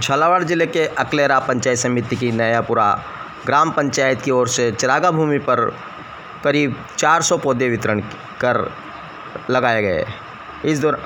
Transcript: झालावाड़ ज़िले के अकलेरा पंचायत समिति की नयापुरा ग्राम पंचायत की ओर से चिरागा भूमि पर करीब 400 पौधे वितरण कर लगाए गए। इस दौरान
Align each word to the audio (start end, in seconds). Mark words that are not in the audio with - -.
झालावाड़ 0.00 0.42
ज़िले 0.42 0.66
के 0.66 0.86
अकलेरा 0.98 1.38
पंचायत 1.38 1.78
समिति 1.78 2.16
की 2.16 2.30
नयापुरा 2.32 2.86
ग्राम 3.46 3.70
पंचायत 3.70 4.22
की 4.22 4.30
ओर 4.30 4.48
से 4.48 4.70
चिरागा 4.72 5.10
भूमि 5.10 5.38
पर 5.38 5.60
करीब 6.44 6.76
400 6.98 7.38
पौधे 7.42 7.68
वितरण 7.68 8.00
कर 8.40 8.56
लगाए 9.50 9.82
गए। 9.82 10.04
इस 10.64 10.78
दौरान 10.78 11.00